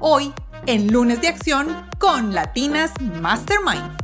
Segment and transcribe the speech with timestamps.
[0.00, 0.32] hoy
[0.66, 1.68] en Lunes de Acción
[1.98, 3.96] con Latinas Mastermind.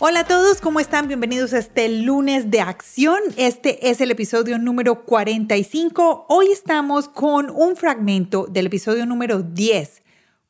[0.00, 1.06] Hola a todos, ¿cómo están?
[1.06, 3.18] Bienvenidos a este lunes de acción.
[3.36, 6.26] Este es el episodio número 45.
[6.28, 10.02] Hoy estamos con un fragmento del episodio número 10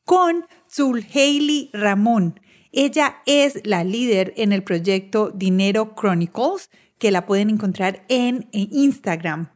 [0.05, 2.39] con Zulheili Ramón.
[2.71, 9.51] Ella es la líder en el proyecto Dinero Chronicles, que la pueden encontrar en, Instagram.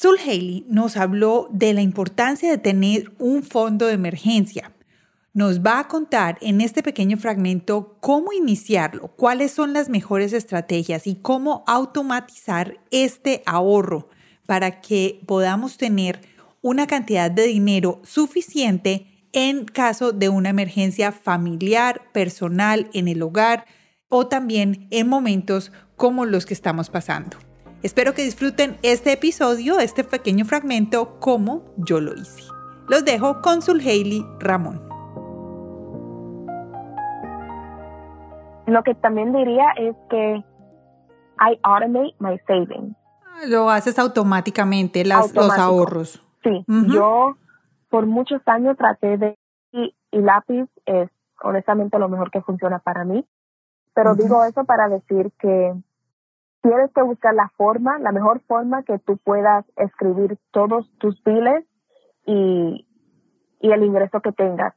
[0.00, 4.72] Sul Haley nos habló de la importancia de tener un fondo de emergencia
[5.32, 11.06] nos va a contar en este pequeño fragmento cómo iniciarlo, cuáles son las mejores estrategias
[11.06, 14.08] y cómo automatizar este ahorro
[14.46, 16.20] para que podamos tener
[16.62, 23.64] una cantidad de dinero suficiente en caso de una emergencia familiar, personal, en el hogar
[24.08, 27.47] o también en momentos como los que estamos pasando.
[27.80, 32.42] Espero que disfruten este episodio, este pequeño fragmento, como yo lo hice.
[32.88, 34.82] Los dejo con Sul Haley Ramón.
[38.66, 40.44] Lo que también diría es que
[41.40, 42.96] I automate my savings.
[43.46, 46.20] Lo haces automáticamente, las, los ahorros.
[46.42, 47.36] Sí, yo
[47.90, 49.38] por muchos años traté de
[49.70, 51.08] y, lápiz es
[51.42, 53.24] honestamente lo mejor que funciona para mí,
[53.94, 55.74] pero digo eso para decir que
[56.62, 61.64] tienes que buscar la forma, la mejor forma que tú puedas escribir todos tus biles
[62.26, 62.86] y,
[63.60, 64.74] y el ingreso que tengas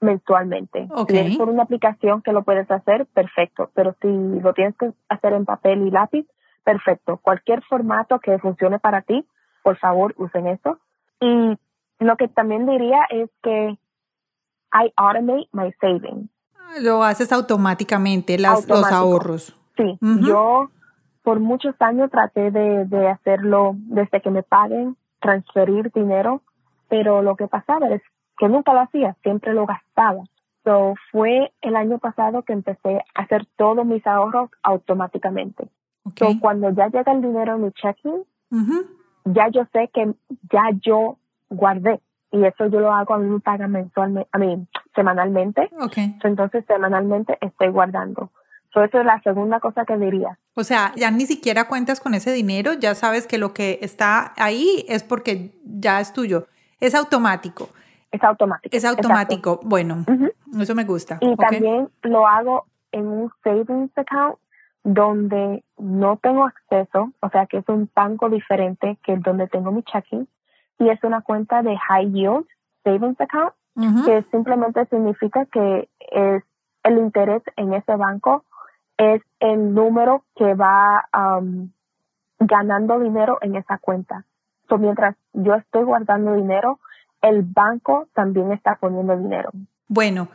[0.00, 0.88] mensualmente.
[1.08, 3.70] Si es por una aplicación que lo puedes hacer, perfecto.
[3.74, 6.26] Pero si lo tienes que hacer en papel y lápiz,
[6.64, 7.18] perfecto.
[7.22, 9.26] Cualquier formato que funcione para ti,
[9.62, 10.78] por favor, usen eso.
[11.20, 11.58] Y
[11.98, 13.78] lo que también diría es que
[14.72, 16.30] I automate my savings.
[16.80, 19.56] Lo haces automáticamente, las, los ahorros.
[19.76, 20.70] Sí, yo
[21.22, 26.42] por muchos años traté de, de hacerlo desde que me paguen, transferir dinero,
[26.88, 28.02] pero lo que pasaba es
[28.38, 30.22] que nunca lo hacía, siempre lo gastaba.
[30.64, 35.68] So, fue el año pasado que empecé a hacer todos mis ahorros automáticamente.
[36.16, 38.24] So, cuando ya llega el dinero en mi checking,
[39.24, 40.14] ya yo sé que
[40.50, 41.18] ya yo
[41.50, 42.00] guardé.
[42.30, 45.70] Y eso yo lo hago, a mí me pagan mensualmente, a mí semanalmente.
[46.24, 48.30] entonces, semanalmente estoy guardando.
[48.72, 50.38] So, eso es la segunda cosa que diría.
[50.54, 54.34] O sea, ya ni siquiera cuentas con ese dinero, ya sabes que lo que está
[54.36, 56.46] ahí es porque ya es tuyo.
[56.80, 57.70] Es automático.
[58.10, 58.76] Es automático.
[58.76, 59.60] Es automático.
[59.62, 60.04] Bueno,
[60.60, 61.18] eso me gusta.
[61.20, 64.38] Y también lo hago en un savings account
[64.84, 69.82] donde no tengo acceso, o sea que es un banco diferente que donde tengo mi
[69.82, 70.26] checking
[70.78, 72.46] y es una cuenta de high yield
[72.84, 73.52] savings account
[74.04, 76.42] que simplemente significa que es
[76.82, 78.44] el interés en ese banco
[78.98, 81.70] es el número que va um,
[82.38, 84.24] ganando dinero en esa cuenta.
[84.68, 86.78] So, mientras yo estoy guardando dinero,
[87.22, 89.50] el banco también está poniendo dinero.
[89.86, 90.28] Bueno,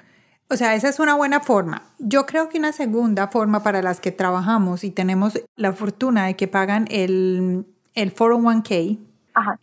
[0.50, 1.84] o sea, esa es una buena forma.
[2.00, 6.36] Yo creo que una segunda forma para las que trabajamos y tenemos la fortuna de
[6.36, 9.00] que pagan el, el 401k,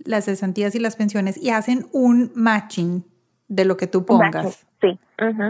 [0.05, 3.05] las cesantías y las pensiones, y hacen un matching
[3.49, 4.67] de lo que tú pongas.
[4.81, 4.99] Sí.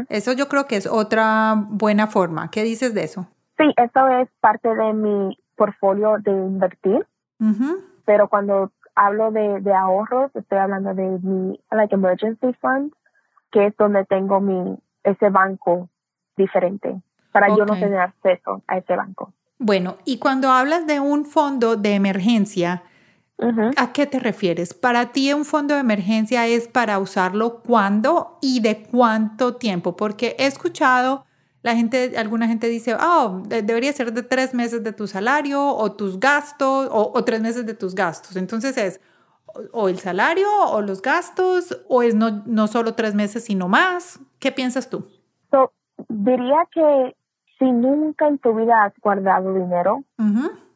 [0.09, 2.51] Eso yo creo que es otra buena forma.
[2.51, 3.29] ¿Qué dices de eso?
[3.61, 7.07] Sí, eso es parte de mi portfolio de invertir.
[8.07, 12.93] Pero cuando hablo de, de ahorros, estoy hablando de mi like emergency fund,
[13.51, 15.89] que es donde tengo mi ese banco
[16.37, 17.01] diferente
[17.33, 19.33] para yo no tener acceso a ese banco.
[19.59, 22.83] Bueno, y cuando hablas de un fondo de emergencia,
[23.77, 24.75] ¿a qué te refieres?
[24.75, 30.35] Para ti un fondo de emergencia es para usarlo cuándo y de cuánto tiempo, porque
[30.39, 31.25] he escuchado
[31.63, 35.93] la gente, alguna gente dice, oh, debería ser de tres meses de tu salario o
[35.93, 38.37] tus gastos o, tres meses de tus gastos.
[38.37, 39.01] Entonces es
[39.73, 44.21] o el salario o los gastos o es no, no solo tres meses sino más.
[44.39, 45.07] ¿Qué piensas tú?
[46.09, 47.17] diría que
[47.59, 50.05] si nunca en tu vida has guardado dinero,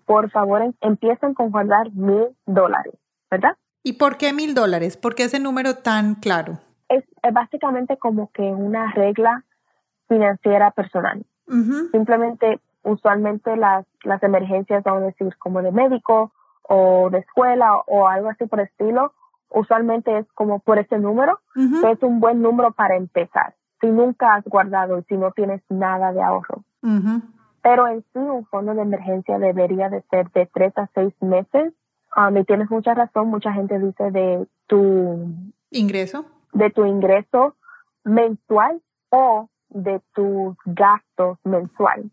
[0.04, 2.94] por favor em, empiecen con guardar mil dólares,
[3.30, 3.56] ¿verdad?
[3.82, 4.96] ¿Y por qué mil dólares?
[4.96, 6.58] ¿Por qué ese número tan claro?
[6.88, 9.44] Es, es básicamente como que una regla
[10.08, 11.24] financiera personal.
[11.92, 18.08] Simplemente, usualmente las, las emergencias, vamos a decir, como de médico o de escuela o
[18.08, 19.12] algo así por estilo,
[19.50, 23.54] usualmente es como por ese número, es un buen número para empezar.
[23.80, 26.64] Si nunca has guardado y si no tienes nada de ahorro.
[27.62, 31.72] Pero en sí, un fondo de emergencia debería de ser de tres a seis meses.
[32.16, 35.34] Um, y tienes mucha razón, mucha gente dice de tu
[35.70, 36.26] ingreso.
[36.52, 37.56] De tu ingreso
[38.04, 38.80] mensual
[39.10, 42.10] o de tus gastos mensuales.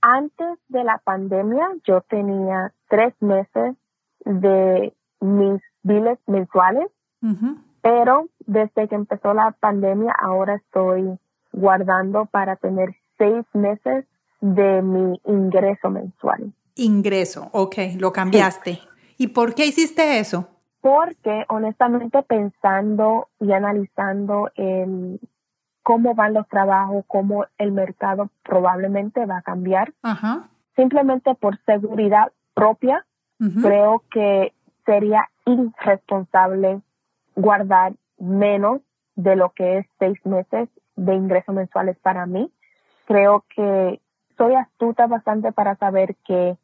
[0.00, 3.76] Antes de la pandemia, yo tenía tres meses
[4.24, 6.86] de mis biles mensuales,
[7.82, 11.18] pero desde que empezó la pandemia, ahora estoy
[11.52, 14.06] guardando para tener seis meses
[14.40, 16.52] de mi ingreso mensual.
[16.76, 18.80] Ingreso, ok, lo cambiaste.
[19.18, 20.48] ¿Y por qué hiciste eso?
[20.80, 25.20] Porque honestamente pensando y analizando el
[25.82, 29.92] cómo van los trabajos, cómo el mercado probablemente va a cambiar,
[30.76, 33.04] simplemente por seguridad propia,
[33.62, 34.52] creo que
[34.84, 36.82] sería irresponsable
[37.34, 38.82] guardar menos
[39.16, 42.52] de lo que es seis meses de ingresos mensuales para mí.
[43.06, 44.00] Creo que
[44.36, 46.56] soy astuta bastante para saber que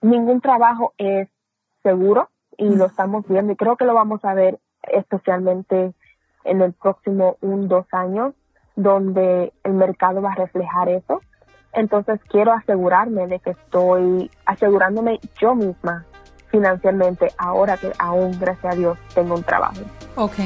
[0.00, 1.28] ningún trabajo es
[1.82, 5.92] seguro y lo estamos viendo y creo que lo vamos a ver especialmente
[6.44, 8.34] en el próximo un, dos años
[8.78, 11.20] donde el mercado va a reflejar eso.
[11.72, 16.06] Entonces quiero asegurarme de que estoy asegurándome yo misma
[16.50, 19.80] financieramente ahora que aún, gracias a Dios, tengo un trabajo.
[20.14, 20.38] Ok,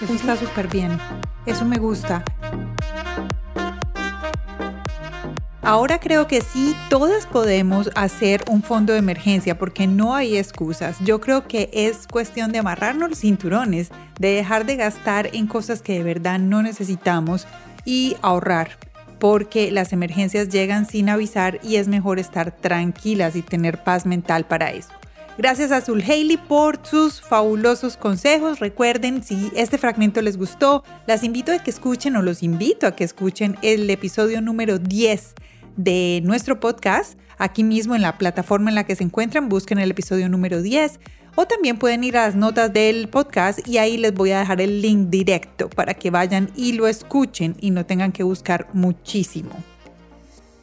[0.00, 0.96] eso está súper bien.
[1.44, 2.22] Eso me gusta.
[5.64, 10.96] Ahora creo que sí, todas podemos hacer un fondo de emergencia porque no hay excusas.
[11.04, 15.80] Yo creo que es cuestión de amarrarnos los cinturones, de dejar de gastar en cosas
[15.80, 17.46] que de verdad no necesitamos
[17.84, 18.72] y ahorrar
[19.20, 24.44] porque las emergencias llegan sin avisar y es mejor estar tranquilas y tener paz mental
[24.44, 24.88] para eso.
[25.38, 28.58] Gracias a Haley por sus fabulosos consejos.
[28.58, 32.96] Recuerden, si este fragmento les gustó, las invito a que escuchen o los invito a
[32.96, 35.34] que escuchen el episodio número 10
[35.76, 37.18] de nuestro podcast.
[37.38, 41.00] Aquí mismo en la plataforma en la que se encuentran, busquen el episodio número 10
[41.34, 44.60] o también pueden ir a las notas del podcast y ahí les voy a dejar
[44.60, 49.50] el link directo para que vayan y lo escuchen y no tengan que buscar muchísimo.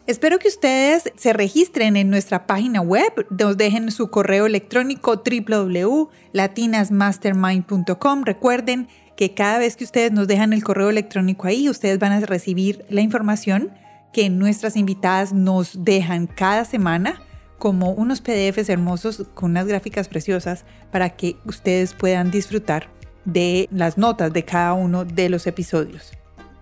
[0.06, 8.24] Espero que ustedes se registren en nuestra página web, nos dejen su correo electrónico www.latinasmastermind.com.
[8.24, 12.22] Recuerden que cada vez que ustedes nos dejan el correo electrónico ahí, ustedes van a
[12.22, 13.70] recibir la información
[14.14, 17.22] que nuestras invitadas nos dejan cada semana
[17.58, 22.90] como unos PDFs hermosos con unas gráficas preciosas para que ustedes puedan disfrutar
[23.26, 26.12] de las notas de cada uno de los episodios.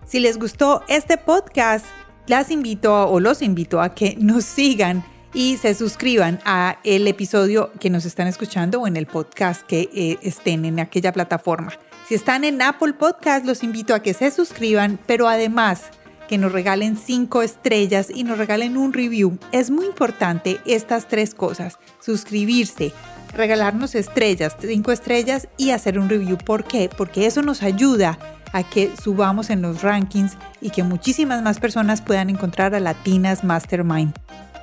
[0.06, 1.86] Si les gustó este podcast,
[2.28, 5.04] las invito o los invito a que nos sigan
[5.34, 9.90] y se suscriban a el episodio que nos están escuchando o en el podcast que
[9.94, 11.74] eh, estén en aquella plataforma.
[12.08, 15.92] Si están en Apple Podcast, los invito a que se suscriban, pero además
[16.28, 19.38] que nos regalen cinco estrellas y nos regalen un review.
[19.52, 21.80] Es muy importante estas tres cosas.
[22.00, 22.94] Suscribirse,
[23.34, 26.38] regalarnos estrellas, cinco estrellas y hacer un review.
[26.38, 26.90] ¿Por qué?
[26.96, 28.20] Porque eso nos ayuda
[28.54, 33.44] a que subamos en los rankings y que muchísimas más personas puedan encontrar a Latinas
[33.44, 34.14] Mastermind.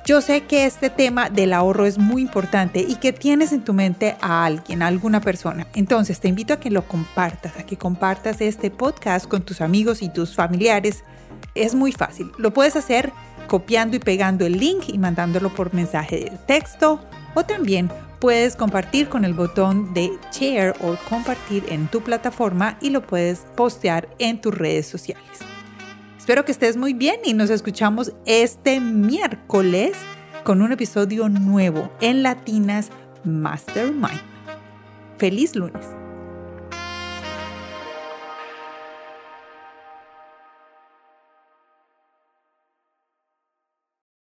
[0.05, 3.73] Yo sé que este tema del ahorro es muy importante y que tienes en tu
[3.73, 5.65] mente a alguien, a alguna persona.
[5.73, 10.03] Entonces te invito a que lo compartas, a que compartas este podcast con tus amigos
[10.03, 11.03] y tus familiares
[11.55, 12.31] es muy fácil.
[12.37, 13.11] Lo puedes hacer
[13.47, 19.09] copiando y pegando el link y mandándolo por mensaje de texto o también puedes compartir
[19.09, 24.39] con el botón de share o compartir en tu plataforma y lo puedes postear en
[24.39, 25.54] tus redes sociales.
[26.25, 29.91] Espero que estés muy bien y nos escuchamos este miércoles
[30.43, 32.89] con un episodio nuevo en Latinas
[33.23, 34.23] Mastermind.
[35.19, 35.85] Feliz lunes.